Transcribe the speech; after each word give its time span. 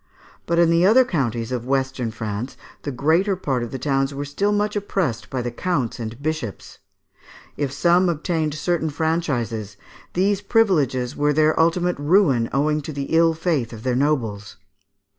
But 0.47 0.57
in 0.57 0.71
the 0.71 0.83
other 0.83 1.05
counties 1.05 1.51
of 1.51 1.67
western 1.67 2.09
France, 2.09 2.57
the 2.81 2.91
greater 2.91 3.35
part 3.35 3.61
of 3.61 3.69
the 3.69 3.77
towns 3.77 4.15
were 4.15 4.25
still 4.25 4.51
much 4.51 4.75
oppressed 4.75 5.29
by 5.29 5.43
the 5.43 5.51
counts 5.51 5.99
and 5.99 6.19
bishops. 6.23 6.79
If 7.55 7.71
some 7.71 8.09
obtained 8.09 8.55
certain 8.55 8.89
franchises, 8.89 9.77
these 10.13 10.41
privileges 10.41 11.15
were 11.15 11.33
their 11.33 11.53
ultimate 11.59 11.99
ruin, 11.99 12.49
owing 12.51 12.81
to 12.81 12.91
the 12.91 13.15
ill 13.15 13.35
faith 13.35 13.71
of 13.73 13.83
their 13.83 13.95
nobles. 13.95 14.57